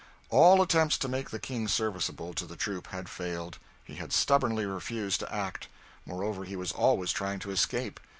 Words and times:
All 0.31 0.63
attempts 0.63 0.97
to 0.97 1.07
make 1.07 1.29
the 1.29 1.37
King 1.37 1.67
serviceable 1.67 2.33
to 2.33 2.47
the 2.47 2.55
troop 2.55 2.87
had 2.87 3.07
failed. 3.07 3.59
He 3.83 3.97
had 3.97 4.11
stubbornly 4.11 4.65
refused 4.65 5.19
to 5.19 5.31
act; 5.31 5.67
moreover, 6.07 6.43
he 6.43 6.55
was 6.55 6.71
always 6.71 7.11
trying 7.11 7.37
to 7.37 7.51
escape. 7.51 7.99